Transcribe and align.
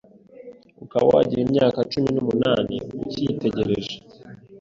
ukaba 0.83 1.05
wagira 1.15 1.41
imyaka 1.43 1.79
cumi 1.91 2.07
nuumunani 2.11 2.75
ukiyitegereje. 3.03 3.95